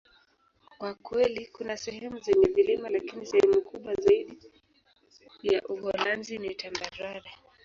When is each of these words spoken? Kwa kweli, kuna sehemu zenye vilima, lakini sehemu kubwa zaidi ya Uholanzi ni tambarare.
Kwa 0.77 0.93
kweli, 0.95 1.45
kuna 1.53 1.77
sehemu 1.77 2.19
zenye 2.19 2.45
vilima, 2.47 2.89
lakini 2.89 3.25
sehemu 3.25 3.61
kubwa 3.61 3.95
zaidi 3.95 4.37
ya 5.43 5.67
Uholanzi 5.67 6.37
ni 6.37 6.55
tambarare. 6.55 7.31